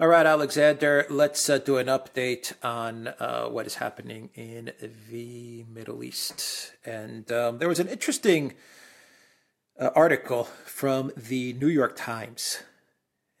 [0.00, 4.72] All right, Alexander, let's uh, do an update on uh, what is happening in
[5.10, 6.72] the Middle East.
[6.86, 8.54] And um, there was an interesting
[9.78, 12.62] uh, article from the New York Times,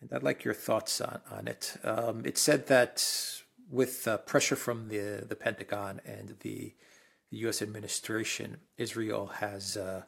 [0.02, 1.78] and I'd like your thoughts on, on it.
[1.82, 3.02] Um, it said that
[3.70, 6.74] with uh, pressure from the, the Pentagon and the,
[7.30, 7.62] the U.S.
[7.62, 10.02] administration, Israel has, uh,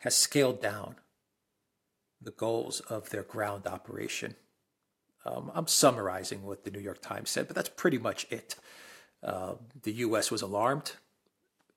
[0.00, 0.96] has scaled down
[2.20, 4.34] the goals of their ground operation
[5.24, 8.56] um, I'm summarizing what the New York Times said, but that's pretty much it.
[9.22, 10.30] Uh, the U.S.
[10.30, 10.92] was alarmed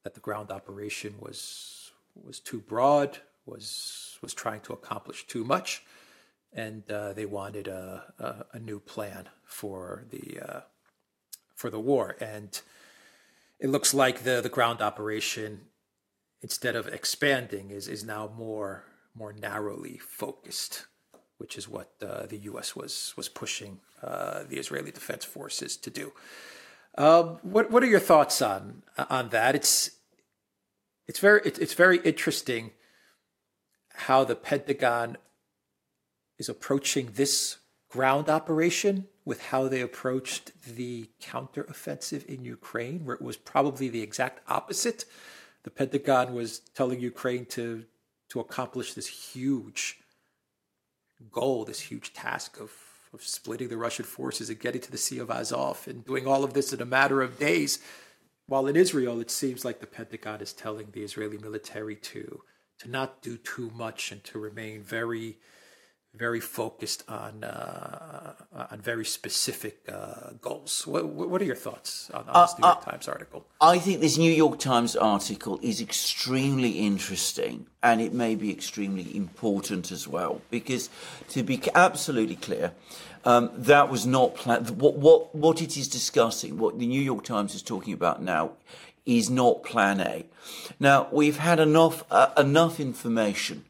[0.04, 5.84] that the ground operation was was too broad, was was trying to accomplish too much,
[6.54, 10.62] and uh, they wanted a, a, a, new plan for the uh,
[11.54, 12.16] for the war.
[12.20, 12.60] And
[13.60, 15.62] it looks like the the ground operation,
[16.42, 20.88] instead of expanding, is is now more more narrowly focused
[21.38, 22.76] which is what uh, the U.S.
[22.76, 26.14] was was pushing uh, the Israeli Defense Forces to do.
[26.98, 29.56] Um, what what are your thoughts on on that?
[29.56, 29.92] It's
[31.08, 32.72] it's very it's very interesting
[33.94, 35.18] how the Pentagon
[36.38, 37.58] is approaching this
[37.90, 44.02] ground operation with how they approached the counteroffensive in Ukraine, where it was probably the
[44.02, 45.06] exact opposite.
[45.64, 47.86] The Pentagon was telling Ukraine to
[48.30, 50.00] to accomplish this huge
[51.32, 52.72] goal, this huge task of,
[53.14, 56.44] of splitting the Russian forces and getting to the Sea of Azov and doing all
[56.44, 57.80] of this in a matter of days.
[58.48, 62.42] While in Israel, it seems like the Pentagon is telling the Israeli military to
[62.80, 65.38] to not do too much and to remain very
[66.18, 68.34] very focused on uh,
[68.72, 70.88] on very specific uh, goals.
[70.88, 73.46] What, what, are your thoughts on, on this New York uh, Times article?
[73.60, 79.16] I think this New York Times article is extremely interesting, and it may be extremely
[79.16, 80.42] important as well.
[80.50, 80.90] Because
[81.30, 82.72] to be absolutely clear,
[83.26, 86.58] um, that was not plan- what, what what it is discussing.
[86.58, 88.52] What the New York Times is talking about now
[89.06, 90.26] is not Plan A.
[90.80, 93.66] Now we've had enough uh, enough information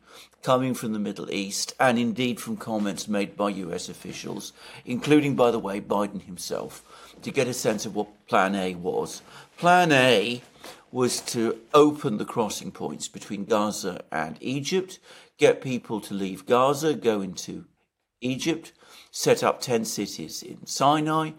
[0.45, 4.53] coming from the Middle East and indeed from comments made by US officials,
[4.85, 6.83] including, by the way, Biden himself,
[7.23, 9.23] to get a sense of what Plan A was.
[9.57, 10.43] Plan A
[10.91, 14.99] was to open the crossing points between Gaza and Egypt,
[15.39, 17.65] get people to leave Gaza, go into
[18.21, 18.71] Egypt,
[19.09, 21.31] set up 10 cities in Sinai,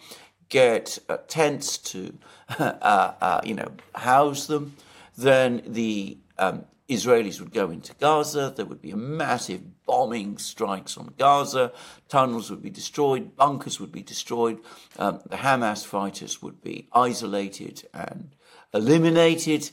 [0.48, 2.18] get uh, tents to,
[2.58, 4.74] uh, uh, you know, house them.
[5.16, 8.52] Then the um, Israelis would go into Gaza.
[8.54, 11.72] There would be a massive bombing strikes on Gaza.
[12.08, 13.36] Tunnels would be destroyed.
[13.36, 14.60] Bunkers would be destroyed.
[14.98, 18.30] Um, the Hamas fighters would be isolated and
[18.72, 19.70] eliminated.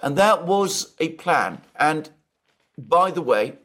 [0.00, 1.62] And that was a plan.
[1.76, 2.10] And
[2.76, 3.58] by the way,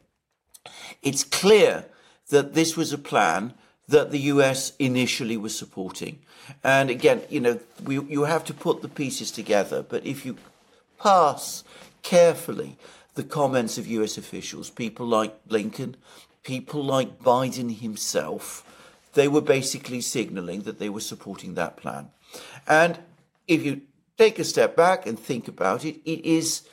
[1.02, 1.86] it's clear
[2.30, 3.56] that this was a plan
[3.88, 6.20] that the US initially was supporting.
[6.64, 9.84] And again, you know, we, you have to put the pieces together.
[9.84, 10.38] But if you
[11.00, 11.64] pass
[12.02, 12.78] carefully
[13.16, 15.96] the comments of US officials, people like Blinken,
[16.44, 18.66] people like Biden himself.
[19.14, 22.10] They were basically signaling that they were supporting that plan.
[22.68, 23.00] And
[23.48, 23.82] if you
[24.18, 26.64] take a step back and think about it, it is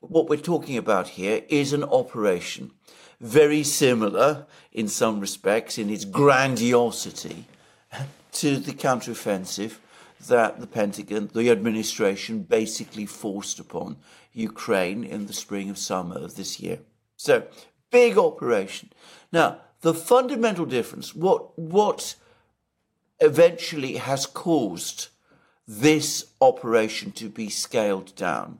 [0.00, 2.72] what we're talking about here is an operation
[3.20, 7.46] very similar in some respects in its grandiosity
[8.32, 9.78] to the counteroffensive
[10.28, 13.96] that the Pentagon, the administration, basically forced upon
[14.32, 16.80] Ukraine in the spring of summer of this year.
[17.16, 17.46] So,
[17.90, 18.90] big operation.
[19.32, 22.14] Now, the fundamental difference, what, what
[23.20, 25.08] eventually has caused
[25.66, 28.58] this operation to be scaled down,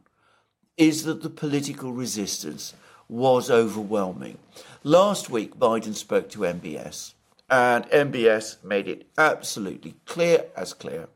[0.77, 2.75] is that the political resistance
[3.09, 4.39] was overwhelming.
[4.83, 7.15] Last week, Biden spoke to MBS,
[7.51, 11.09] and MBS made it absolutely clear as clear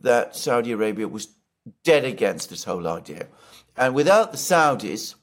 [0.00, 1.28] that Saudi Arabia was
[1.84, 3.26] dead against this whole idea.
[3.76, 5.14] And without the Saudis,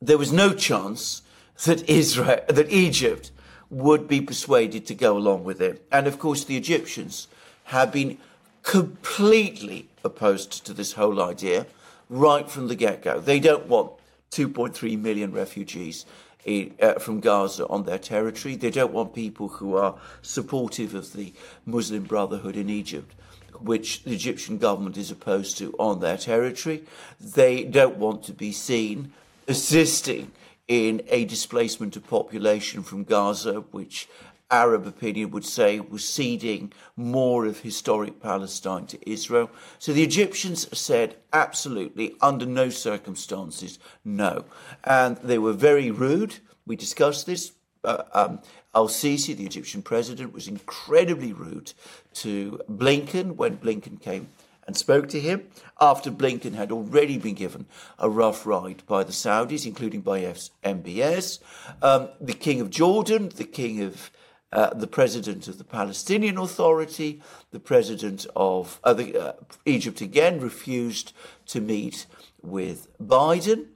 [0.00, 1.22] there was no chance
[1.64, 3.30] that Israel, that Egypt
[3.68, 5.86] would be persuaded to go along with it.
[5.92, 7.28] And of course, the Egyptians
[7.64, 8.18] have been
[8.62, 11.66] completely opposed to this whole idea
[12.08, 13.20] right from the get go.
[13.20, 13.92] They don't want
[14.32, 16.06] 2.3 million refugees
[16.44, 18.56] in, uh, from Gaza on their territory.
[18.56, 21.32] They don't want people who are supportive of the
[21.66, 23.14] Muslim Brotherhood in Egypt
[23.62, 26.82] which the Egyptian government is opposed to on their territory.
[27.20, 29.12] They don't want to be seen
[29.48, 30.32] assisting
[30.68, 34.08] in a displacement of population from Gaza, which
[34.50, 39.50] Arab opinion would say was ceding more of historic Palestine to Israel.
[39.78, 44.44] So the Egyptians said absolutely, under no circumstances, no.
[44.84, 46.36] And they were very rude.
[46.66, 47.52] We discussed this
[47.84, 48.40] uh, um,
[48.74, 51.72] Al Sisi, the Egyptian president, was incredibly rude
[52.14, 54.28] to Blinken when Blinken came
[54.66, 55.48] and spoke to him
[55.80, 57.66] after Blinken had already been given
[57.98, 61.40] a rough ride by the Saudis, including by MBS.
[61.82, 64.10] Um, the King of Jordan, the King of
[64.52, 69.32] uh, the president of the Palestinian Authority, the president of uh, the, uh,
[69.64, 71.12] Egypt again refused
[71.46, 72.06] to meet
[72.42, 73.66] with Biden.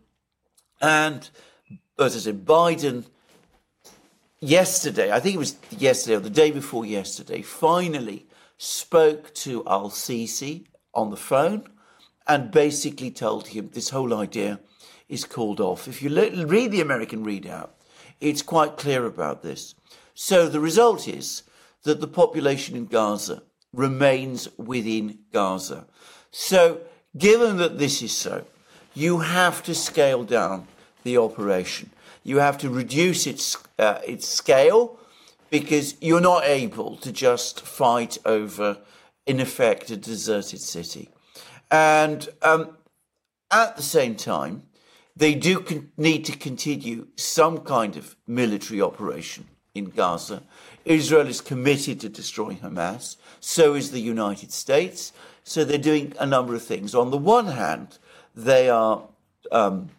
[0.81, 1.29] And
[1.99, 3.05] as I said, Biden
[4.41, 8.27] yesterday, I think it was yesterday or the day before yesterday, finally
[8.59, 11.69] spoke to Al Sisi on the phone
[12.27, 14.61] and basically told him this whole idea
[15.09, 15.87] is called off.
[15.87, 16.11] If you
[16.47, 17.71] read the American readout,
[18.21, 19.75] it's quite clear about this.
[20.15, 21.43] So the result is
[21.83, 25.87] that the population in Gaza remains within Gaza.
[26.31, 26.81] So,
[27.17, 28.45] given that this is so,
[28.95, 30.69] you have to scale down
[31.03, 31.91] the operation.
[32.23, 34.99] You have to reduce its uh, its scale
[35.51, 38.79] because you're not able to just fight over,
[39.27, 41.11] in effect, a deserted city.
[41.71, 42.79] And um,
[43.51, 44.63] at the same time,
[45.17, 50.43] they do con- need to continue some kind of military operation in Gaza.
[50.85, 53.17] Israel is committed to destroying Hamas.
[53.41, 55.13] So is the United States.
[55.43, 56.95] So they're doing a number of things.
[56.95, 57.99] On the one hand,
[58.35, 59.03] they are
[59.51, 59.91] um,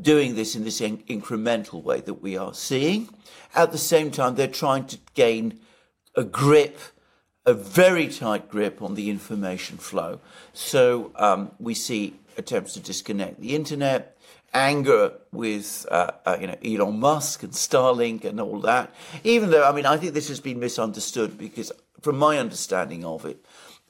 [0.00, 3.08] doing this in this in- incremental way that we are seeing.
[3.54, 5.58] At the same time, they're trying to gain
[6.14, 6.78] a grip,
[7.44, 10.20] a very tight grip on the information flow.
[10.52, 14.16] So um, we see attempts to disconnect the internet,
[14.52, 18.94] anger with uh, uh, you know Elon Musk and Starlink and all that.
[19.24, 23.24] Even though I mean I think this has been misunderstood because from my understanding of
[23.24, 23.44] it,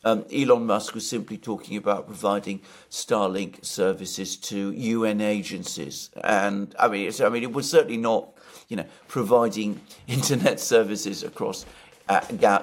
[0.04, 2.60] um, Elon Musk was simply talking about providing
[2.90, 8.32] Starlink services to UN agencies, and I mean I mean it was certainly not
[8.68, 11.66] you know providing internet services across
[12.08, 12.20] uh,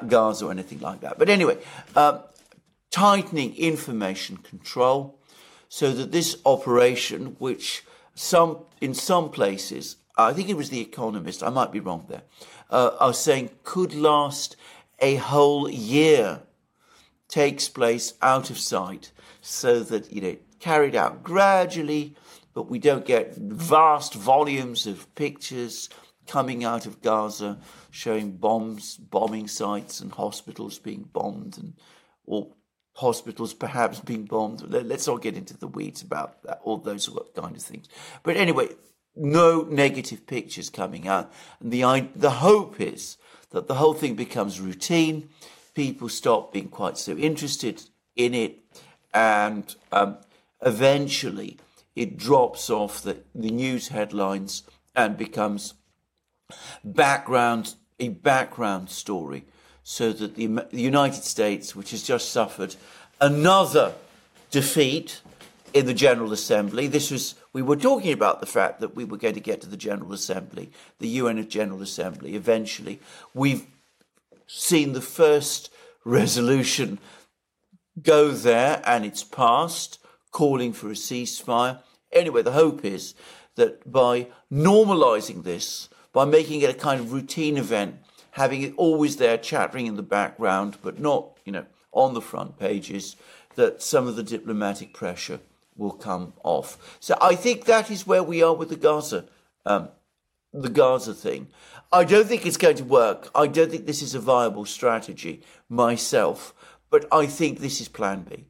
[0.07, 1.17] Gaza or anything like that.
[1.17, 1.57] But anyway.
[1.95, 2.19] Um,
[2.89, 5.19] tightening information control
[5.69, 7.83] so that this operation, which
[8.17, 12.23] some in some places, I think it was the Economist, I might be wrong there,
[12.71, 14.55] uh, are saying could last
[14.99, 16.41] a whole year,
[17.27, 22.15] takes place out of sight, so that you know carried out gradually,
[22.55, 25.87] but we don't get vast volumes of pictures
[26.25, 27.59] coming out of Gaza
[27.91, 31.73] showing bombs, bombing sites, and hospitals being bombed, and
[32.25, 32.47] or
[32.97, 34.61] hospitals perhaps being bombed.
[34.67, 37.88] Let's not get into the weeds about that, all those kind of things.
[38.23, 38.69] But anyway,
[39.15, 41.31] no negative pictures coming out.
[41.59, 43.17] And the, the hope is
[43.51, 45.29] that the whole thing becomes routine.
[45.75, 47.83] People stop being quite so interested
[48.15, 48.63] in it.
[49.13, 50.17] And um,
[50.61, 51.59] eventually
[51.95, 54.63] it drops off the, the news headlines
[54.95, 55.75] and becomes
[56.83, 59.45] background, a background story
[59.89, 62.75] so that the, the United States, which has just suffered
[63.22, 63.94] another
[64.51, 65.22] defeat
[65.74, 69.16] in the General Assembly, this was we were talking about the fact that we were
[69.16, 72.36] going to get to the General Assembly, the UN General Assembly.
[72.36, 73.00] Eventually,
[73.34, 73.66] we've
[74.45, 75.72] seen the first
[76.04, 77.00] resolution
[78.04, 80.00] go there, and it's passed,
[80.31, 81.80] calling for a ceasefire.
[82.12, 83.16] Anyway, the hope is
[83.56, 88.01] that by normalising this, by making it a kind of routine event,
[88.38, 92.60] having it always there chattering in the background, but not, you know, on the front
[92.60, 93.15] pages,
[93.56, 95.39] that some of the diplomatic pressure
[95.75, 96.98] will come off.
[97.00, 99.25] So I think that is where we are with the Gaza,
[99.65, 99.89] um,
[100.53, 101.48] the Gaza thing.
[101.91, 103.32] I don't think it's going to work.
[103.34, 106.53] I don't think this is a viable strategy myself,
[106.91, 108.46] but I think this is Plan B.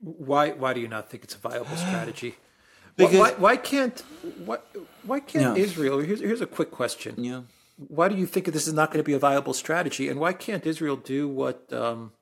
[0.00, 0.52] Why?
[0.52, 2.36] Why do you not think it's a viable strategy?
[2.96, 4.02] because why, why can't
[4.46, 4.58] why,
[5.02, 5.98] why can't Israel?
[5.98, 7.14] Here's here's a quick question.
[7.18, 7.42] Yeah
[7.76, 10.08] why do you think this is not going to be a viable strategy?
[10.08, 12.12] And why can't Israel do what um,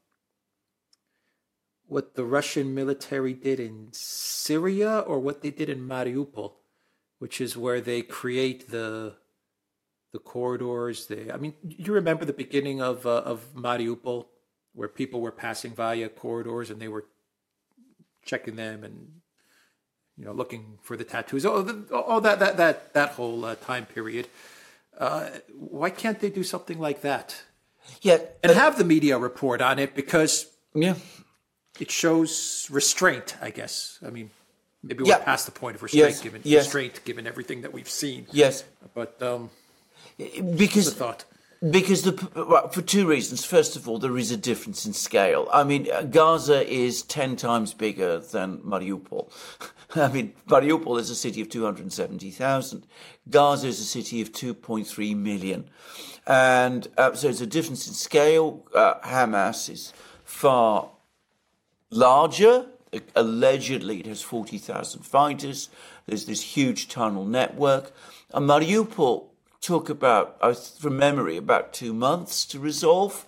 [1.86, 6.54] what the Russian military did in Syria or what they did in Mariupol,
[7.18, 9.16] which is where they create the
[10.12, 11.06] the corridors?
[11.06, 14.26] They, I mean, you remember the beginning of uh, of Mariupol,
[14.72, 17.04] where people were passing via corridors and they were
[18.24, 19.20] checking them and
[20.16, 21.42] you know looking for the tattoos.
[21.42, 24.28] The, oh that that that that whole uh, time period.
[25.02, 27.42] Uh, why can't they do something like that?
[28.02, 30.94] Yeah, and have the media report on it because yeah,
[31.80, 33.36] it shows restraint.
[33.42, 33.98] I guess.
[34.06, 34.30] I mean,
[34.80, 35.18] maybe we're yeah.
[35.18, 36.20] past the point of restraint, yes.
[36.20, 36.66] given yes.
[36.66, 38.28] restraint, given everything that we've seen.
[38.30, 38.62] Yes,
[38.94, 39.50] but um,
[40.56, 41.24] because thought.
[41.68, 43.44] Because the well, for two reasons.
[43.44, 45.48] First of all, there is a difference in scale.
[45.52, 49.30] I mean, Gaza is ten times bigger than Mariupol.
[49.96, 52.86] I mean, Mariupol is a city of two hundred seventy thousand.
[53.28, 55.68] Gaza is a city of two point three million,
[56.26, 58.64] and uh, so it's a difference in scale.
[58.74, 59.92] Uh, Hamas is
[60.24, 60.90] far
[61.90, 62.66] larger.
[63.14, 65.68] Allegedly, it has forty thousand fighters.
[66.06, 67.92] There's this huge tunnel network.
[68.34, 69.26] And Mariupol
[69.60, 70.38] took about,
[70.80, 73.24] from memory, about two months to resolve.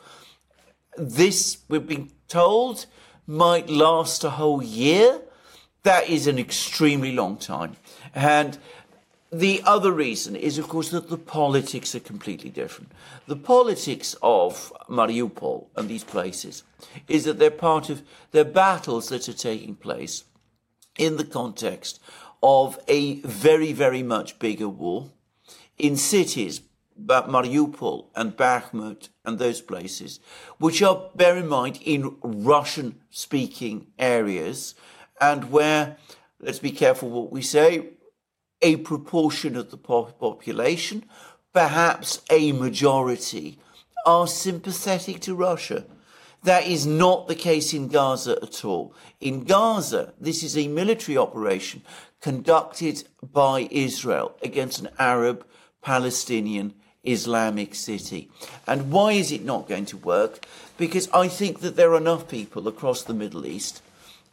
[0.97, 2.87] This, we've been told,
[3.27, 5.21] might last a whole year.
[5.85, 7.77] That is an extremely long time.
[8.15, 8.59] And
[9.31, 12.93] the other reason is, of course, that the politics are completely different.
[13.27, 16.63] The politics of Mariupol and these places
[17.07, 20.25] is that they're part of, they're battles that are taking place
[20.97, 22.01] in the context
[22.43, 25.11] of a very, very much bigger war
[25.77, 26.63] in cities,
[26.97, 30.21] but Mariupol and Bakhmut and those places,
[30.59, 34.75] which are, bear in mind, in Russian speaking areas
[35.21, 35.97] and where,
[36.41, 37.91] let's be careful what we say,
[38.63, 41.05] a proportion of the population,
[41.53, 43.59] perhaps a majority,
[44.07, 45.85] are sympathetic to Russia.
[46.43, 48.95] That is not the case in Gaza at all.
[49.21, 51.83] In Gaza, this is a military operation
[52.21, 55.47] conducted by Israel against an Arab
[55.81, 58.31] Palestinian Islamic city.
[58.67, 60.47] And why is it not going to work?
[60.77, 63.83] Because I think that there are enough people across the Middle East,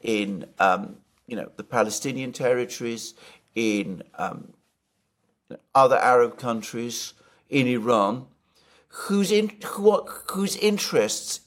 [0.01, 3.13] in um, you know the Palestinian territories,
[3.55, 4.53] in um,
[5.74, 7.13] other Arab countries,
[7.50, 8.25] in Iran,
[8.88, 11.41] whose in, who, whose interests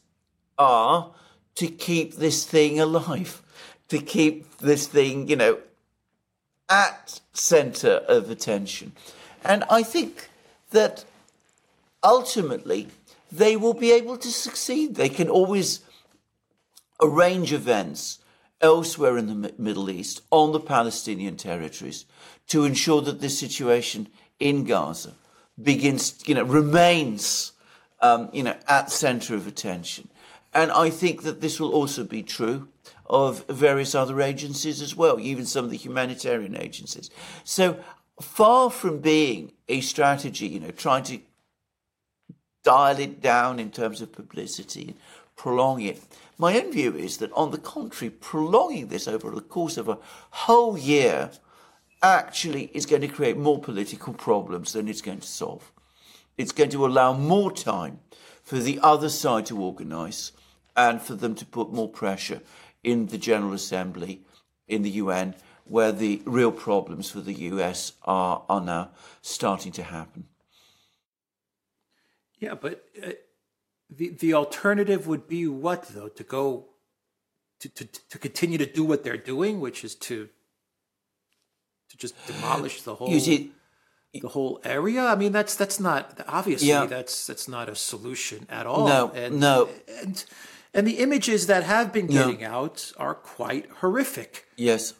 [0.58, 1.12] are
[1.56, 3.42] to keep this thing alive,
[3.88, 5.58] to keep this thing, you know,
[6.68, 8.92] at centre of attention.
[9.44, 10.30] And I think
[10.70, 11.04] that
[12.02, 12.88] ultimately
[13.30, 14.94] they will be able to succeed.
[14.94, 15.80] They can always
[17.00, 18.20] arrange events
[18.64, 22.06] elsewhere in the Middle East on the Palestinian territories
[22.48, 24.08] to ensure that this situation
[24.40, 25.12] in Gaza
[25.62, 27.52] begins, you know, remains,
[28.00, 30.08] um, you know, at centre of attention.
[30.54, 32.68] And I think that this will also be true
[33.04, 37.10] of various other agencies as well, even some of the humanitarian agencies.
[37.44, 37.78] So
[38.20, 41.18] far from being a strategy, you know, trying to
[42.62, 44.96] dial it down in terms of publicity
[45.36, 46.02] prolong it.
[46.38, 49.98] My own view is that, on the contrary, prolonging this over the course of a
[50.30, 51.30] whole year
[52.02, 55.72] actually is going to create more political problems than it's going to solve.
[56.36, 58.00] It's going to allow more time
[58.42, 60.32] for the other side to organise
[60.76, 62.40] and for them to put more pressure
[62.82, 64.22] in the General Assembly,
[64.68, 68.90] in the UN, where the real problems for the US are, are now
[69.22, 70.26] starting to happen.
[72.38, 73.12] Yeah, but uh,
[73.96, 76.08] the the alternative would be what though?
[76.08, 76.66] To go
[77.60, 80.28] to, to to continue to do what they're doing, which is to
[81.90, 83.10] to just demolish the whole
[84.20, 85.04] the whole area.
[85.04, 86.86] I mean, that's that's not obviously yeah.
[86.86, 88.86] that's that's not a solution at all.
[88.86, 89.68] No, and, no,
[90.02, 90.24] and
[90.72, 92.48] and the images that have been getting no.
[92.48, 94.46] out are quite horrific.
[94.56, 94.94] Yes,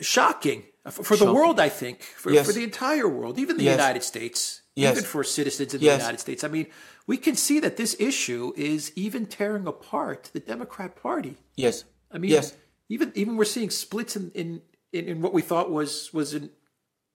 [0.00, 1.60] shocking for, the world.
[1.60, 2.46] I think for, yes.
[2.46, 3.76] for the entire world, even the yes.
[3.76, 4.92] United States, yes.
[4.92, 6.44] even for citizens in the United States.
[6.44, 6.66] I mean,
[7.06, 11.36] we can see that this issue is even tearing apart the Democrat Party.
[11.56, 12.54] Yes, I mean, yes.
[12.88, 14.62] even even we're seeing splits in in,
[14.92, 16.50] in, in what we thought was was an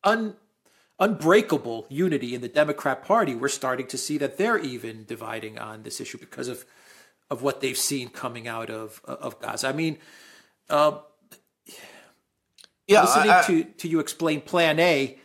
[0.03, 0.35] un
[0.99, 3.35] unbreakable unity in the Democrat Party.
[3.35, 6.65] We're starting to see that they're even dividing on this issue because of
[7.29, 9.67] of what they've seen coming out of of Gaza.
[9.67, 9.97] I mean.
[10.69, 10.99] Uh,
[12.89, 15.19] yeah, listening I, I, to, to you explain Plan A,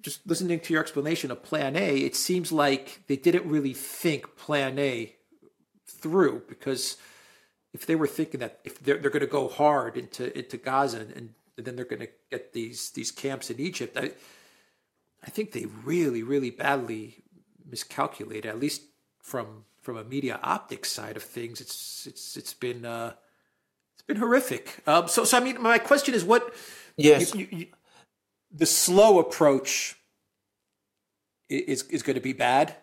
[0.00, 4.36] just listening to your explanation of Plan A, it seems like they didn't really think
[4.36, 5.14] Plan A
[5.86, 6.96] through because
[7.72, 11.00] if they were thinking that if they're, they're going to go hard into into Gaza
[11.00, 11.12] and,
[11.56, 14.12] and then they're going to get these these camps in Egypt, I
[15.24, 17.22] I think they really really badly
[17.68, 18.46] miscalculated.
[18.46, 18.82] At least
[19.22, 22.84] from from a media optics side of things, it's it's it's been.
[22.84, 23.12] Uh,
[24.10, 24.82] been horrific.
[24.86, 26.54] Um, so, so I mean, my question is, what?
[26.96, 27.34] Yes.
[27.34, 27.66] You, you,
[28.50, 29.96] the slow approach
[31.48, 32.76] is is going to be bad.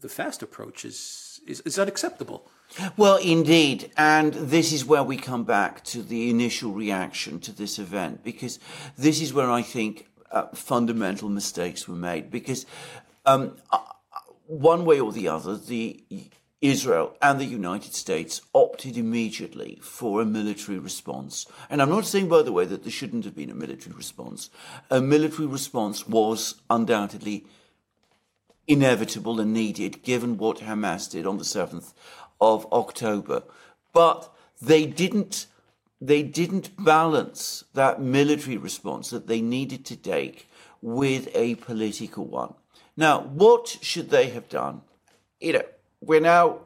[0.00, 2.50] The fast approach is, is is unacceptable.
[2.96, 7.78] Well, indeed, and this is where we come back to the initial reaction to this
[7.78, 8.58] event, because
[8.98, 12.30] this is where I think uh, fundamental mistakes were made.
[12.30, 12.66] Because
[13.24, 13.78] um, uh,
[14.46, 16.04] one way or the other, the
[16.62, 21.46] Israel and the United States opted immediately for a military response.
[21.68, 24.50] And I'm not saying, by the way, that there shouldn't have been a military response.
[24.90, 27.44] A military response was undoubtedly
[28.66, 31.92] inevitable and needed given what Hamas did on the 7th
[32.40, 33.42] of October.
[33.92, 35.46] But they didn't
[35.98, 40.46] they didn't balance that military response that they needed to take
[40.82, 42.52] with a political one.
[42.98, 44.82] Now, what should they have done?
[45.40, 45.62] You know,
[46.06, 46.60] we're now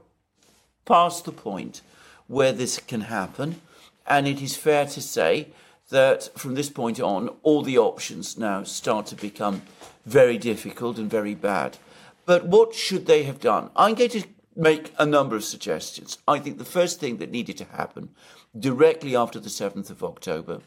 [0.85, 1.81] past the point
[2.27, 3.61] where this can happen,
[4.07, 5.49] and it is fair to say
[5.89, 9.63] that from this point on, all the options now start to become
[10.07, 11.79] very difficult and very bad.
[12.27, 13.71] But what should they have done?
[13.75, 16.19] I'm going to make a number of suggestions.
[16.29, 18.11] I think the first thing that needed to happen
[18.59, 20.61] directly after the 7th of October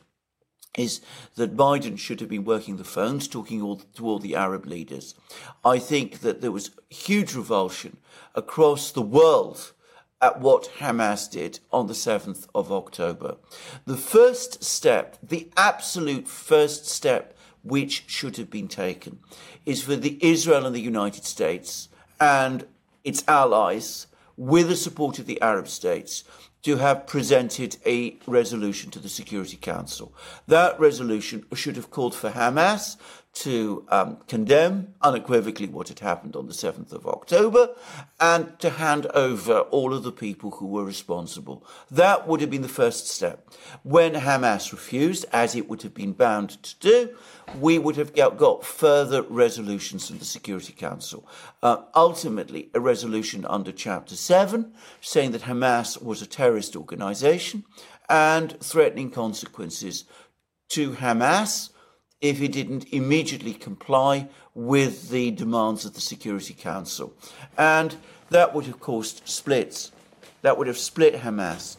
[0.77, 1.01] is
[1.35, 5.15] that Biden should have been working the phones, talking all, to all the Arab leaders.
[5.63, 7.97] I think that there was huge revulsion
[8.35, 9.73] across the world
[10.21, 13.35] at what Hamas did on the 7th of October.
[13.85, 19.19] The first step, the absolute first step which should have been taken,
[19.65, 21.89] is for the Israel and the United States
[22.19, 22.65] and
[23.03, 26.23] its allies, with the support of the Arab states,
[26.63, 30.13] to have presented a resolution to the Security Council.
[30.47, 32.97] That resolution should have called for Hamas
[33.33, 37.69] to um, condemn unequivocally what had happened on the 7th of October
[38.19, 41.65] and to hand over all of the people who were responsible.
[41.89, 43.49] That would have been the first step.
[43.81, 47.09] When Hamas refused, as it would have been bound to do,
[47.59, 51.27] we would have got further resolutions from the Security Council.
[51.63, 57.65] Uh, ultimately, a resolution under Chapter 7 saying that Hamas was a terrorist organization
[58.07, 60.05] and threatening consequences
[60.69, 61.71] to Hamas
[62.23, 67.13] if he didn't immediately comply with the demands of the Security Council.
[67.57, 67.97] And
[68.29, 69.91] that would have caused splits.
[70.41, 71.75] That would have split Hamas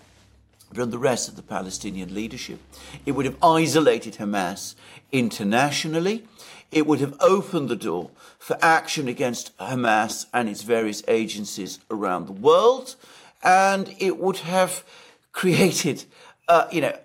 [0.75, 2.61] from the rest of the Palestinian leadership.
[3.07, 4.75] It would have isolated Hamas
[5.11, 6.25] internationally.
[6.71, 12.27] It would have opened the door for action against Hamas and its various agencies around
[12.27, 12.97] the world.
[13.43, 14.85] And it would have
[15.33, 16.05] created,
[16.49, 16.99] uh, you know,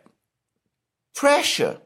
[1.15, 1.79] pressure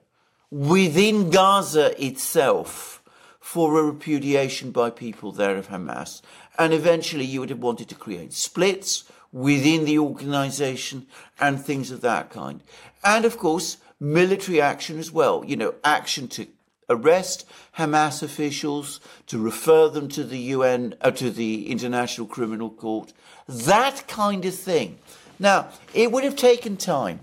[0.54, 3.02] within Gaza itself
[3.40, 6.22] for a repudiation by people there of Hamas.
[6.60, 11.08] And eventually you would have wanted to create splits within the organization
[11.40, 12.62] and things of that kind.
[13.04, 15.44] And of course, military action as well.
[15.44, 16.46] You know, action to
[16.88, 17.48] arrest
[17.80, 23.12] Hamas officials, to refer them to the UN, uh, to the International Criminal Court,
[23.48, 25.00] that kind of thing.
[25.40, 27.22] Now, it would have taken time.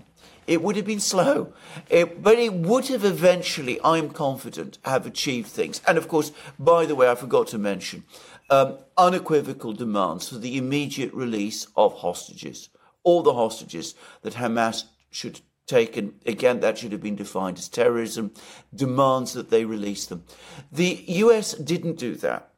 [0.51, 1.53] It would have been slow,
[1.89, 5.79] it, but it would have eventually, I'm confident, have achieved things.
[5.87, 8.03] And of course, by the way, I forgot to mention
[8.49, 12.67] um, unequivocal demands for the immediate release of hostages,
[13.03, 17.69] all the hostages that Hamas should take, and again, that should have been defined as
[17.69, 18.33] terrorism,
[18.75, 20.25] demands that they release them.
[20.69, 22.49] The US didn't do that.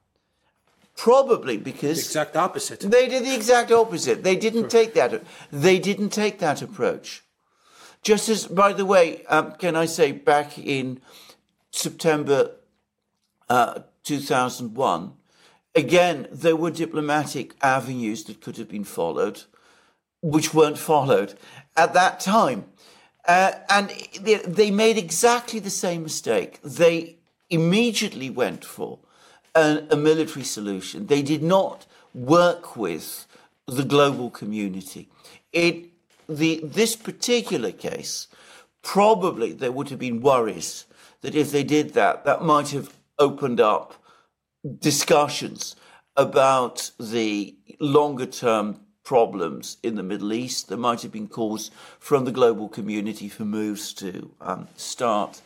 [0.95, 2.79] Probably because the exact opposite.
[2.79, 4.23] They did the exact opposite.
[4.23, 4.81] They didn't sure.
[4.81, 5.23] take that.
[5.51, 7.23] They didn't take that approach.
[8.03, 10.99] Just as, by the way, um, can I say, back in
[11.71, 12.51] September
[13.49, 15.13] uh, 2001,
[15.73, 19.43] again, there were diplomatic avenues that could have been followed,
[20.21, 21.35] which weren't followed
[21.77, 22.65] at that time.
[23.25, 23.89] Uh, and
[24.21, 26.59] they, they made exactly the same mistake.
[26.61, 27.15] They
[27.49, 28.99] immediately went for
[29.55, 31.07] a, a military solution.
[31.07, 33.25] They did not work with
[33.65, 35.07] the global community.
[35.53, 35.92] It
[36.27, 38.27] the, this particular case,
[38.81, 40.85] probably there would have been worries
[41.21, 43.95] that if they did that, that might have opened up
[44.79, 45.75] discussions
[46.15, 50.69] about the longer term problems in the Middle East.
[50.69, 55.41] There might have been calls from the global community for moves to um, start,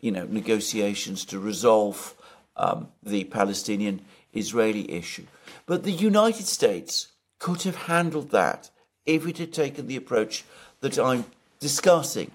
[0.00, 2.14] you know, negotiations to resolve
[2.56, 5.26] um, the Palestinian-Israeli issue.
[5.66, 8.70] But the United States could have handled that
[9.06, 10.44] if it had taken the approach
[10.80, 11.24] that I'm
[11.60, 12.30] discussing.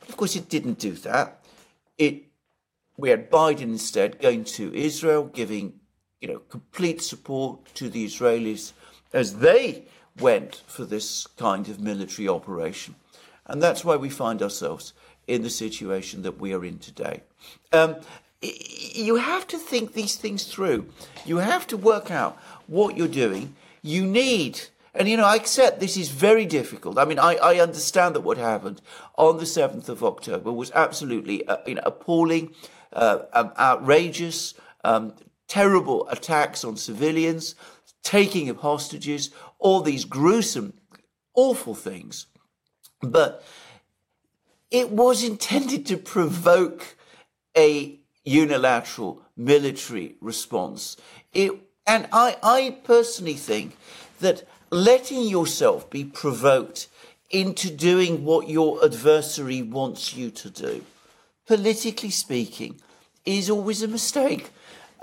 [0.00, 1.44] But of course, it didn't do that.
[1.98, 2.24] It
[2.96, 5.80] we had Biden instead going to Israel, giving
[6.20, 8.72] you know complete support to the Israelis
[9.12, 9.84] as they
[10.18, 12.94] went for this kind of military operation,
[13.46, 14.92] and that's why we find ourselves
[15.26, 17.22] in the situation that we are in today.
[17.72, 17.96] Um,
[18.42, 20.86] you have to think these things through.
[21.24, 23.54] You have to work out what you're doing.
[23.82, 24.60] You need
[24.94, 26.98] and you know, I accept this is very difficult.
[26.98, 28.80] I mean, I, I understand that what happened
[29.16, 32.54] on the 7th of October was absolutely uh, you know, appalling,
[32.92, 35.14] uh, um, outrageous, um,
[35.46, 37.54] terrible attacks on civilians,
[38.02, 40.74] taking of hostages, all these gruesome,
[41.34, 42.26] awful things.
[43.00, 43.44] But
[44.70, 46.96] it was intended to provoke
[47.56, 50.96] a unilateral military response.
[51.32, 51.52] It
[51.86, 53.76] And I, I personally think
[54.20, 56.88] that letting yourself be provoked
[57.30, 60.84] into doing what your adversary wants you to do,
[61.46, 62.80] politically speaking,
[63.24, 64.50] is always a mistake.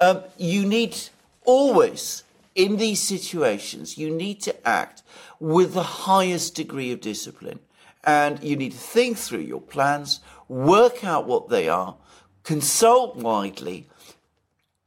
[0.02, 0.98] Um, you need
[1.46, 2.24] always,
[2.56, 5.04] in these situations, you need to act
[5.40, 7.60] with the highest degree of discipline.
[8.04, 11.96] And you need to think through your plans, work out what they are,
[12.44, 13.88] consult widely,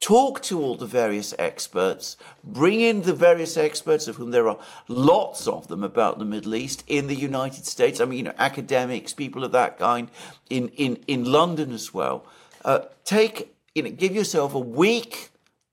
[0.01, 4.59] talk to all the various experts, bring in the various experts, of whom there are
[4.89, 8.01] lots of them about the Middle East in the United States.
[8.01, 10.11] I mean, you know, academics, people of that kind
[10.49, 12.25] in, in, in London as well.
[12.65, 15.31] Uh, take, you know, give yourself a week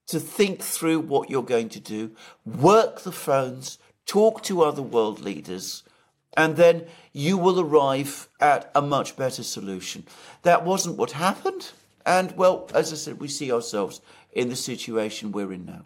[0.08, 2.12] to think through what you're going to do,
[2.46, 5.84] work the phones, talk to other world leaders,
[6.36, 10.06] and then you will arrive at a much better solution.
[10.44, 11.72] That wasn't what happened.
[12.06, 14.00] And well, as I said, we see ourselves
[14.38, 15.82] in the situation we're in now.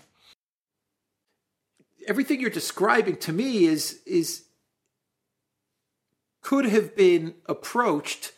[2.08, 4.44] Everything you're describing to me is is
[6.42, 8.34] could have been approached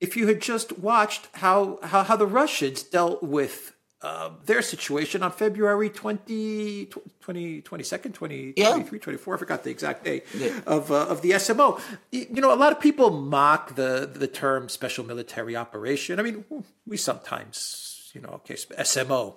[0.00, 3.72] if you had just watched how how, how the Russians dealt with
[4.02, 6.86] uh, their situation on February 20,
[7.20, 8.70] 20 22nd, 20, yeah.
[8.70, 10.60] 23, 24, I forgot the exact date yeah.
[10.66, 11.80] of, uh, of the SMO.
[12.10, 16.18] You know, a lot of people mock the, the term special military operation.
[16.18, 16.44] I mean,
[16.84, 19.36] we sometimes, you know, okay, SMO.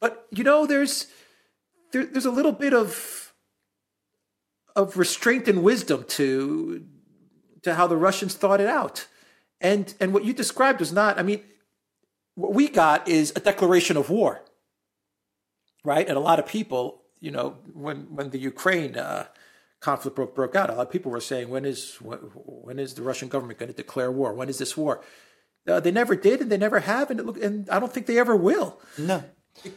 [0.00, 1.06] But, you know, there's,
[1.92, 3.32] there, there's a little bit of,
[4.74, 6.84] of restraint and wisdom to,
[7.62, 9.06] to how the Russians thought it out.
[9.60, 11.42] And, and what you described was not, I mean,
[12.36, 14.42] what we got is a declaration of war,
[15.82, 16.06] right?
[16.06, 19.26] And a lot of people, you know, when when the Ukraine uh,
[19.80, 22.94] conflict broke broke out, a lot of people were saying, when is when, when is
[22.94, 24.34] the Russian government going to declare war?
[24.34, 25.02] When is this war?
[25.66, 28.18] Uh, they never did, and they never have, and, look, and I don't think they
[28.18, 28.80] ever will.
[28.96, 29.24] No,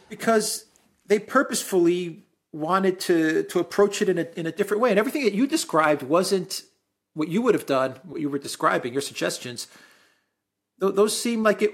[0.08, 0.66] because
[1.06, 5.24] they purposefully wanted to to approach it in a in a different way, and everything
[5.24, 6.62] that you described wasn't
[7.14, 7.96] what you would have done.
[8.04, 9.66] What you were describing, your suggestions,
[10.80, 11.72] th- those seem like it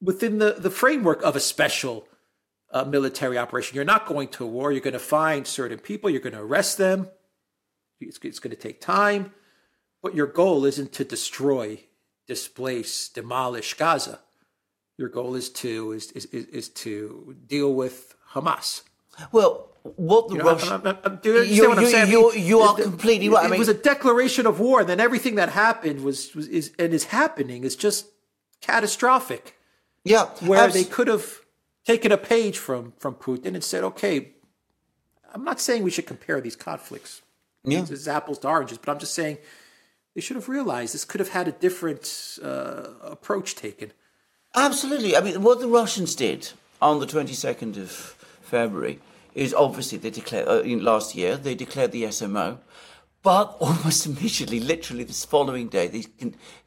[0.00, 2.06] within the, the framework of a special
[2.70, 3.76] uh, military operation.
[3.76, 4.72] You're not going to war.
[4.72, 6.10] You're going to find certain people.
[6.10, 7.08] You're going to arrest them.
[8.00, 9.32] It's, it's going to take time.
[10.02, 11.80] But your goal isn't to destroy,
[12.26, 14.20] displace, demolish Gaza.
[14.96, 18.82] Your goal is to is is, is to deal with Hamas.
[19.32, 23.28] Well, what the you know, Russian, I'm, I'm, I'm, you, you, you, you, are completely
[23.28, 23.44] right.
[23.44, 24.80] It, I mean, was a declaration of war.
[24.80, 28.06] And then everything that happened was, was is and is happening is just
[28.60, 29.56] catastrophic.
[30.04, 31.40] Yeah, where they could have
[31.84, 34.34] taken a page from from Putin and said, "Okay,
[35.34, 37.22] I'm not saying we should compare these conflicts.
[37.64, 37.84] Yeah.
[37.88, 39.38] It's apples to oranges, but I'm just saying
[40.14, 43.92] they should have realized this could have had a different uh, approach taken."
[44.54, 45.16] Absolutely.
[45.16, 49.00] I mean, what the Russians did on the 22nd of February
[49.34, 52.58] is obviously they declared uh, last year they declared the SMO
[53.24, 56.04] but almost immediately, literally this following day, they,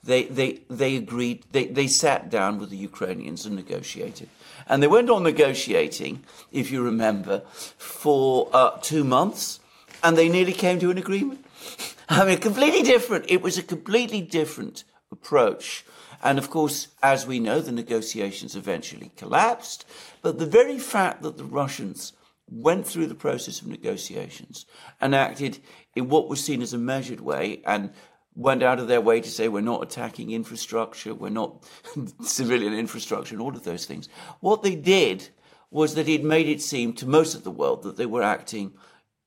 [0.04, 4.28] they, they, they agreed, they, they sat down with the Ukrainians and negotiated.
[4.68, 7.44] And they went on negotiating, if you remember,
[7.78, 9.62] for uh, two months,
[10.04, 11.46] and they nearly came to an agreement.
[12.10, 13.26] I mean, completely different.
[13.28, 15.86] It was a completely different approach.
[16.24, 19.86] And of course, as we know, the negotiations eventually collapsed.
[20.22, 22.14] But the very fact that the Russians
[22.50, 24.66] went through the process of negotiations
[25.02, 25.60] and acted
[25.96, 27.92] in what was seen as a measured way and
[28.36, 31.64] went out of their way to say we're not attacking infrastructure, we're not
[32.22, 34.08] civilian infrastructure, and all of those things.
[34.40, 35.30] What they did
[35.72, 38.74] was that it made it seem to most of the world that they were acting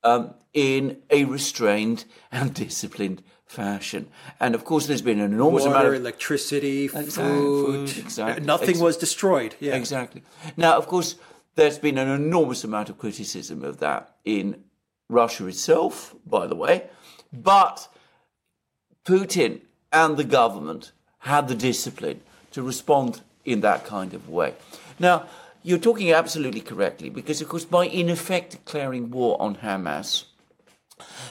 [0.03, 4.07] um, in a restrained and disciplined fashion.
[4.39, 7.89] And of course, there's been an enormous Water, amount of electricity, exactly, food.
[7.89, 8.45] food exactly.
[8.45, 8.85] Nothing exactly.
[8.85, 9.55] was destroyed.
[9.59, 9.75] Yeah.
[9.75, 10.23] Exactly.
[10.55, 11.15] Now, of course,
[11.55, 14.63] there's been an enormous amount of criticism of that in
[15.09, 16.85] Russia itself, by the way,
[17.33, 17.89] but
[19.03, 19.61] Putin
[19.91, 24.53] and the government had the discipline to respond in that kind of way.
[24.99, 25.25] Now,
[25.63, 30.25] you're talking absolutely correctly because, of course, by in effect declaring war on Hamas,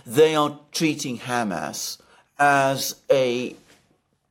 [0.07, 1.99] they are treating Hamas
[2.39, 3.55] as a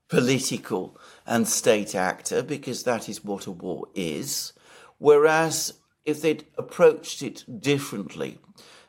[0.10, 4.54] political and state actor because that is what a war is.
[4.98, 5.74] Whereas
[6.06, 8.40] if they'd approached it differently,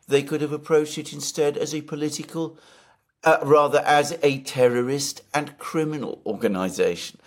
[0.09, 2.59] they could have approached it instead as a political,
[3.25, 7.19] uh, rather as a terrorist and criminal organization.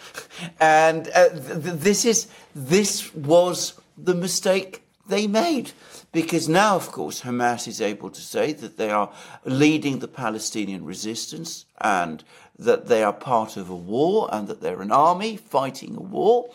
[0.60, 5.72] And uh, th- this is this was the mistake they made.
[6.12, 9.12] Because now, of course, Hamas is able to say that they are
[9.46, 12.24] leading the Palestinian resistance and
[12.58, 16.50] that they are part of a war and that they're an army fighting a war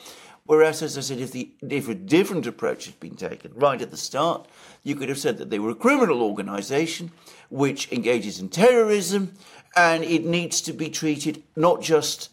[0.48, 3.90] Whereas, as I said, if, the, if a different approach had been taken right at
[3.90, 4.48] the start,
[4.82, 7.12] you could have said that they were a criminal organization
[7.50, 9.34] which engages in terrorism
[9.76, 12.30] and it needs to be treated not just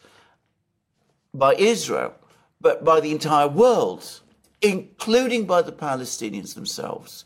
[1.34, 2.14] by Israel,
[2.62, 4.22] but by the entire world,
[4.62, 7.26] including by the Palestinians themselves,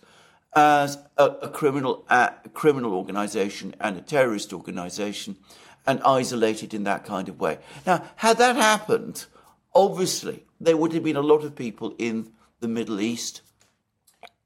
[0.55, 5.37] as a, a criminal, a criminal organization and a terrorist organization
[5.85, 7.59] and isolated in that kind of way.
[7.85, 9.25] Now, had that happened,
[9.73, 13.41] obviously, there would have been a lot of people in the Middle East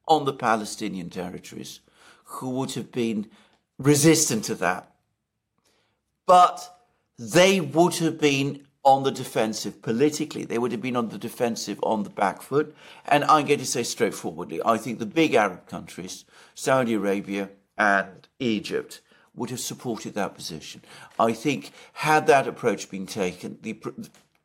[0.08, 1.80] on the Palestinian territories
[2.34, 3.30] who would have been
[3.78, 4.92] resistant to that.
[6.26, 6.78] But
[7.18, 10.44] they would have been on the defensive politically.
[10.46, 12.76] They would have been on the defensive on the back foot.
[13.06, 18.28] And I'm going to say straightforwardly, I think the big Arab countries, Saudi Arabia and
[18.40, 19.02] Egypt,
[19.36, 20.82] would have supported that position.
[21.18, 23.80] I think had that approach been taken, the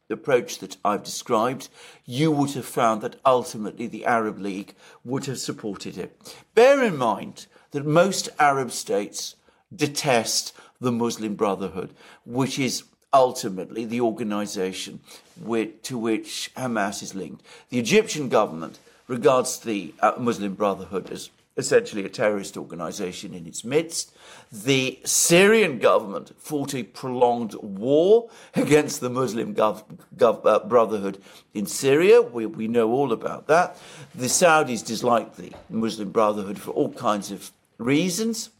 [0.08, 1.68] the approach that I've described,
[2.06, 4.74] you would have found that ultimately the Arab League
[5.04, 6.34] would have supported it.
[6.54, 9.36] Bear in mind that most Arab states
[9.74, 15.00] detest the Muslim Brotherhood, which is ultimately the organization
[15.40, 17.44] with, to which Hamas is linked.
[17.70, 23.64] The Egyptian government regards the uh, Muslim Brotherhood as essentially a terrorist organization in its
[23.64, 24.14] midst.
[24.52, 29.82] The Syrian government fought a prolonged war against the Muslim gov-
[30.16, 31.20] gov- uh, Brotherhood
[31.54, 32.22] in Syria.
[32.22, 33.76] We, we know all about that.
[34.14, 38.50] The Saudis dislike the Muslim Brotherhood for all kinds of reasons.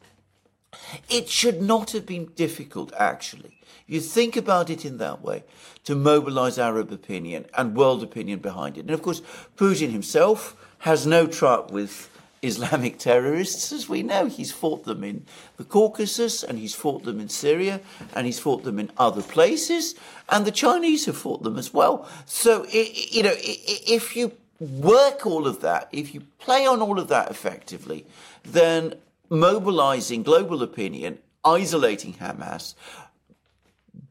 [1.08, 3.58] It should not have been difficult, actually.
[3.86, 5.44] You think about it in that way,
[5.84, 8.80] to mobilize Arab opinion and world opinion behind it.
[8.80, 9.22] And of course,
[9.56, 12.10] Putin himself has no truck with
[12.42, 14.26] Islamic terrorists, as we know.
[14.26, 15.24] He's fought them in
[15.56, 17.80] the Caucasus, and he's fought them in Syria,
[18.14, 19.94] and he's fought them in other places,
[20.28, 22.06] and the Chinese have fought them as well.
[22.26, 27.08] So, you know, if you work all of that, if you play on all of
[27.08, 28.04] that effectively,
[28.44, 28.94] then
[29.28, 32.74] mobilizing global opinion, isolating Hamas,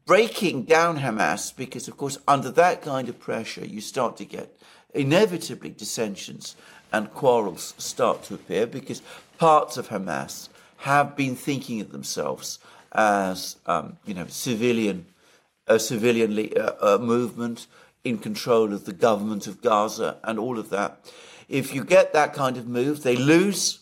[0.06, 4.58] breaking down Hamas, because of course, under that kind of pressure, you start to get
[4.94, 6.56] inevitably dissensions
[6.92, 9.02] and quarrels start to appear because
[9.38, 12.58] parts of Hamas have been thinking of themselves
[12.92, 15.06] as, um, you know, civilian,
[15.66, 17.66] a civilian uh, uh, movement
[18.04, 21.12] in control of the government of Gaza and all of that.
[21.48, 23.80] If you get that kind of move, they lose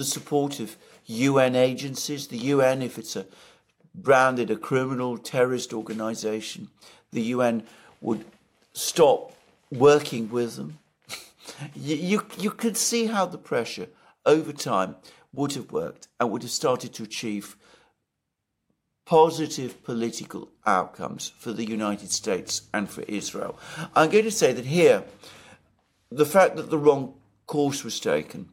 [0.00, 2.28] the support of UN agencies.
[2.28, 3.26] The UN, if it's a
[3.94, 6.68] branded a criminal terrorist organization,
[7.12, 7.64] the UN
[8.00, 8.24] would
[8.72, 9.34] stop
[9.70, 10.78] working with them
[11.74, 13.88] you, you, you could see how the pressure
[14.24, 14.96] over time
[15.34, 17.56] would have worked and would have started to achieve
[19.04, 23.58] positive political outcomes for the United States and for Israel.
[23.94, 25.04] I'm going to say that here,
[26.10, 27.14] the fact that the wrong
[27.46, 28.48] course was taken,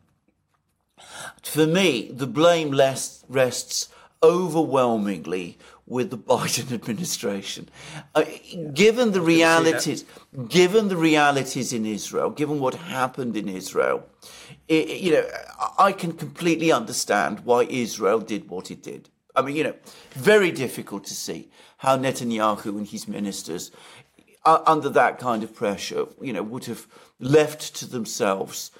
[1.43, 3.89] for me, the blame rests
[4.23, 7.69] overwhelmingly with the Biden administration.
[8.13, 8.25] Uh,
[8.73, 10.05] given the realities,
[10.47, 14.07] given the realities in Israel, given what happened in Israel,
[14.67, 15.25] it, you know,
[15.77, 19.09] I can completely understand why Israel did what it did.
[19.35, 19.75] I mean, you know,
[20.13, 23.71] very difficult to see how Netanyahu and his ministers,
[24.45, 26.87] uh, under that kind of pressure, you know, would have
[27.19, 28.71] left to themselves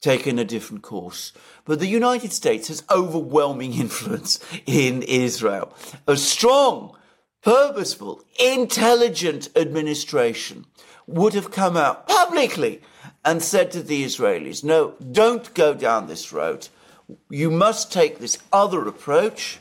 [0.00, 1.32] taken a different course.
[1.64, 5.74] But the United States has overwhelming influence in Israel.
[6.06, 6.96] A strong,
[7.42, 10.66] purposeful, intelligent administration
[11.06, 12.80] would have come out publicly
[13.24, 16.68] and said to the Israelis, no, don't go down this road.
[17.28, 19.58] You must take this other approach.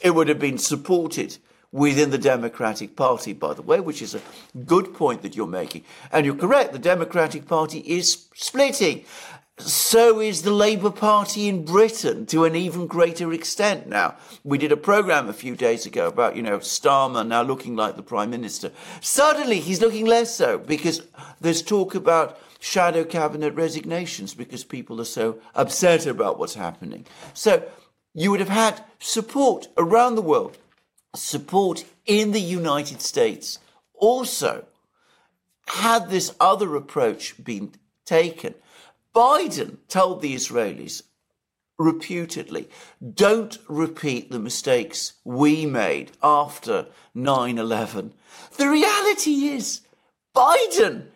[0.00, 1.38] It would have been supported
[1.72, 4.20] within the Democratic Party, by the way, which is a
[4.64, 5.84] good point that you're making.
[6.12, 9.04] And you're correct, the Democratic Party is splitting
[9.58, 14.16] so is the Labour Party in Britain to an even greater extent now.
[14.44, 17.96] We did a programme a few days ago about, you know, Starmer now looking like
[17.96, 18.70] the Prime Minister.
[19.00, 21.02] Suddenly he's looking less so because
[21.40, 27.06] there's talk about shadow cabinet resignations because people are so upset about what's happening.
[27.32, 27.66] So
[28.12, 30.58] you would have had support around the world,
[31.14, 33.58] support in the United States
[33.94, 34.66] also.
[35.68, 37.72] Had this other approach been
[38.04, 38.54] taken,
[39.16, 41.02] Biden told the Israelis
[41.78, 42.68] reputedly,
[43.14, 48.12] don't repeat the mistakes we made after 9 11.
[48.58, 49.80] The reality is,
[50.36, 51.06] Biden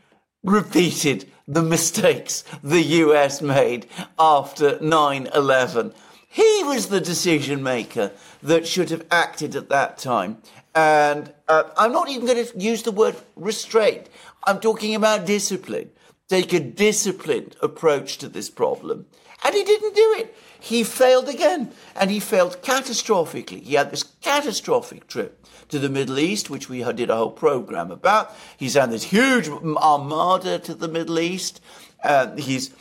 [0.42, 3.86] repeated the mistakes the US made
[4.18, 5.92] after 9 11.
[6.26, 10.38] He was the decision maker that should have acted at that time
[10.74, 14.08] And uh, I'm not even going to use the word restraint.
[14.44, 15.90] I'm talking about discipline.
[16.30, 19.06] Take a disciplined approach to this problem.
[19.44, 20.36] And he didn't do it.
[20.60, 21.72] He failed again.
[21.96, 23.64] And he failed catastrophically.
[23.64, 27.90] He had this catastrophic trip to the Middle East, which we did a whole program
[27.90, 28.32] about.
[28.56, 31.60] He's had this huge armada to the Middle East.
[32.04, 32.72] Uh, he's,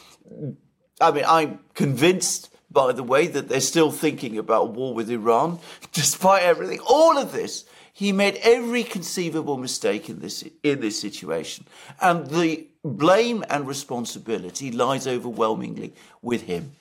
[1.01, 5.57] I mean, I'm convinced, by the way, that they're still thinking about war with Iran,
[5.91, 6.81] despite everything.
[6.87, 7.65] All of this,
[7.99, 11.65] he made every conceivable mistake in this in this situation,
[11.99, 16.71] and the blame and responsibility lies overwhelmingly with him.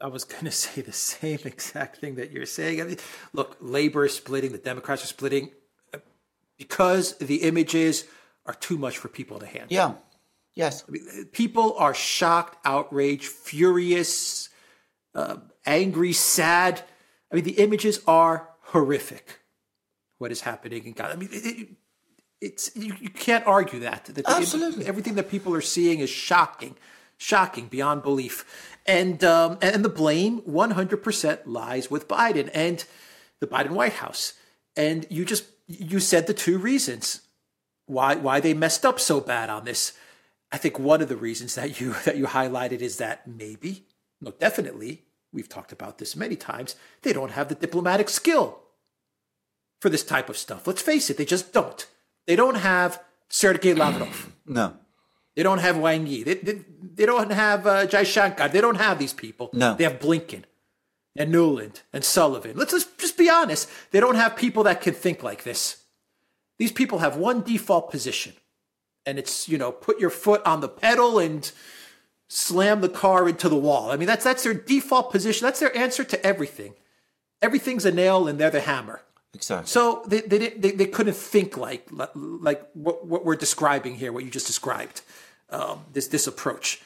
[0.00, 2.80] I was going to say the same exact thing that you're saying.
[2.80, 2.98] I mean,
[3.32, 5.50] look, labor is splitting, the Democrats are splitting
[5.92, 5.98] uh,
[6.56, 8.04] because the images
[8.46, 9.66] are too much for people to handle.
[9.70, 9.94] Yeah.
[10.54, 10.84] Yes.
[10.86, 14.50] I mean, people are shocked, outraged, furious,
[15.16, 16.84] uh, angry, sad.
[17.32, 19.40] I mean, the images are horrific.
[20.18, 21.12] What is happening in Gaza?
[21.12, 21.68] I mean, it,
[22.40, 24.06] it's you, you, can't argue that.
[24.06, 24.86] that Absolutely.
[24.86, 26.76] everything that people are seeing is shocking,
[27.16, 28.78] shocking beyond belief.
[28.86, 32.84] And um, and the blame 100% lies with Biden and
[33.40, 34.34] the Biden White House.
[34.76, 37.22] And you just you said the two reasons
[37.86, 39.92] why why they messed up so bad on this.
[40.52, 43.84] I think one of the reasons that you that you highlighted is that maybe,
[44.20, 45.02] no, definitely,
[45.32, 48.59] we've talked about this many times, they don't have the diplomatic skill
[49.80, 50.66] for this type of stuff.
[50.66, 51.86] Let's face it, they just don't.
[52.26, 54.32] They don't have Sergei Lavrov.
[54.46, 54.74] No.
[55.36, 56.24] They don't have Wang Yi.
[56.24, 58.50] They, they, they don't have uh, Jaishankar.
[58.50, 59.48] They don't have these people.
[59.52, 59.74] No.
[59.76, 60.42] They have Blinken
[61.16, 62.56] and Nuland and Sullivan.
[62.56, 63.70] Let's just, just be honest.
[63.92, 65.84] They don't have people that can think like this.
[66.58, 68.34] These people have one default position,
[69.06, 71.50] and it's, you know, put your foot on the pedal and
[72.28, 73.90] slam the car into the wall.
[73.92, 75.46] I mean, that's, that's their default position.
[75.46, 76.74] That's their answer to everything.
[77.40, 79.02] Everything's a nail, and they're the hammer.
[79.34, 79.68] Exactly.
[79.68, 84.24] So they, they, they, they couldn't think like, like what, what we're describing here, what
[84.24, 85.02] you just described
[85.50, 86.80] um, this this approach,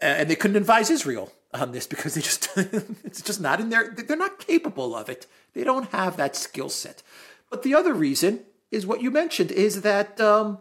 [0.00, 2.48] and they couldn't advise Israel on this because they just
[3.04, 5.26] it's just not in their they're not capable of it.
[5.52, 7.02] They don't have that skill set.
[7.50, 10.58] But the other reason is what you mentioned is that um,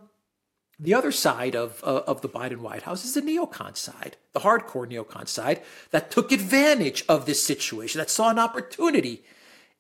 [0.80, 4.42] the other side of uh, of the Biden White House is the neocon side, the
[4.42, 9.24] hardcore neocon side that took advantage of this situation, that saw an opportunity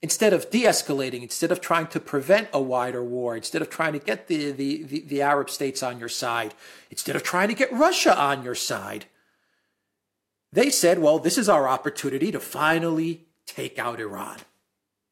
[0.03, 3.99] instead of de-escalating, instead of trying to prevent a wider war, instead of trying to
[3.99, 6.53] get the, the, the, the, Arab states on your side,
[6.91, 9.05] instead of trying to get Russia on your side,
[10.51, 14.39] they said, well, this is our opportunity to finally take out Iran.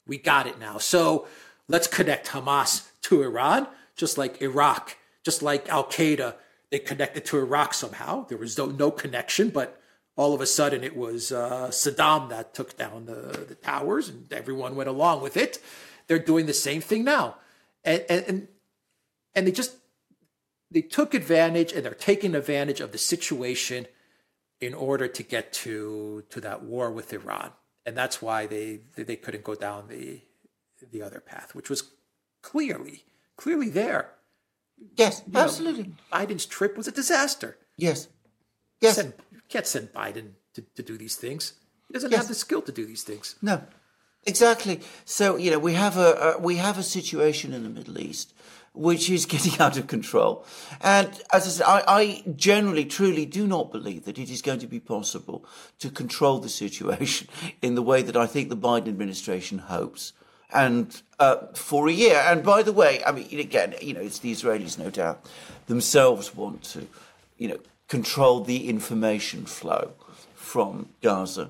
[0.05, 0.77] We got it now.
[0.77, 1.25] So
[1.69, 6.35] let's connect Hamas to Iran, just like Iraq, just like Al Qaeda.
[6.69, 8.25] They connected to Iraq somehow.
[8.25, 9.80] There was no, no connection, but
[10.15, 14.31] all of a sudden it was uh, Saddam that took down the, the towers and
[14.31, 15.59] everyone went along with it.
[16.07, 17.37] They're doing the same thing now.
[17.83, 18.47] And, and,
[19.33, 19.77] and they just,
[20.69, 23.87] they took advantage and they're taking advantage of the situation
[24.59, 27.51] in order to get to, to that war with Iran.
[27.85, 30.21] And that's why they, they couldn't go down the,
[30.91, 31.91] the other path, which was
[32.43, 33.05] clearly,
[33.37, 34.11] clearly there.
[34.95, 35.83] Yes, you absolutely.
[35.83, 37.57] Know, Biden's trip was a disaster.
[37.77, 38.07] Yes.
[38.81, 39.03] Yes.
[39.51, 41.53] Can't send Biden to, to do these things.
[41.87, 42.21] He doesn't yes.
[42.21, 43.35] have the skill to do these things.
[43.41, 43.63] No,
[44.25, 44.79] exactly.
[45.05, 48.33] So you know we have a, a we have a situation in the Middle East
[48.73, 50.45] which is getting out of control.
[50.81, 54.59] And as I said, I, I, generally, truly do not believe that it is going
[54.59, 55.45] to be possible
[55.79, 57.27] to control the situation
[57.61, 60.13] in the way that I think the Biden administration hopes.
[60.53, 64.19] And uh, for a year, and by the way, I mean, again, you know, it's
[64.19, 65.25] the Israelis, no doubt,
[65.67, 66.87] themselves want to,
[67.37, 67.57] you know,
[67.91, 69.91] control the information flow
[70.33, 71.49] from Gaza.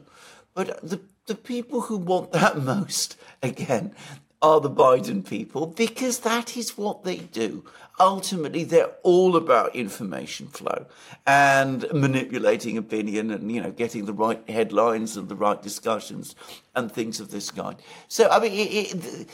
[0.56, 3.94] But the, the people who want that most, again,
[4.42, 7.64] are the Biden people because that is what they do.
[8.00, 10.88] Ultimately, they're all about information flow
[11.28, 16.36] and manipulating opinion and, you know, getting the right headlines and the right discussions
[16.76, 17.76] and things of this kind.
[18.08, 19.30] So, I mean, it, it,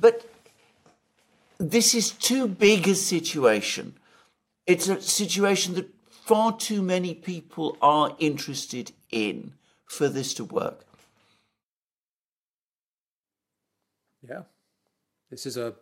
[0.00, 0.24] but
[1.58, 3.94] this is too big a situation.
[4.68, 5.97] It's a situation that
[6.28, 9.54] far too many people are interested in
[9.86, 10.84] for this to work.
[14.28, 14.42] Yeah.
[15.30, 15.74] This is a,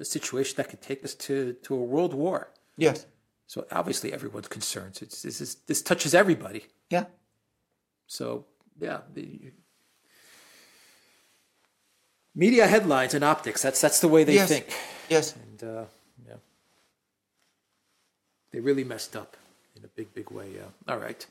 [0.00, 2.50] a situation that could take us to, to a world war.
[2.76, 3.06] Yes.
[3.46, 4.98] So obviously everyone's concerned.
[5.00, 6.66] It's, this, is, this touches everybody.
[6.90, 7.04] Yeah.
[8.08, 8.46] So,
[8.80, 9.02] yeah.
[9.14, 9.52] The,
[12.34, 14.48] media headlines and optics, that's, that's the way they yes.
[14.48, 14.66] think.
[15.08, 15.36] Yes.
[15.36, 15.84] And, uh,
[16.26, 16.34] yeah.
[18.50, 19.36] They really messed up
[19.76, 20.50] in a big, big way.
[20.54, 20.92] Yeah.
[20.92, 21.26] All right.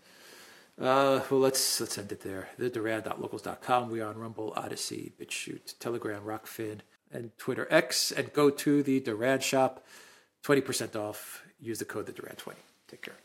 [0.79, 2.49] Uh, well, let's let's end it there.
[2.57, 3.89] The Duran.locals.com.
[3.89, 6.79] We are on Rumble, Odysee, BitChute, Telegram, Rokfin,
[7.11, 8.11] and Twitter X.
[8.11, 9.85] And go to the Duran shop.
[10.43, 11.43] 20% off.
[11.59, 12.53] Use the code the Duran20.
[12.87, 13.15] Take care.